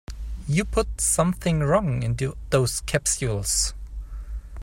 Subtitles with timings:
[0.47, 2.17] You put something wrong in
[2.49, 3.75] those capsules.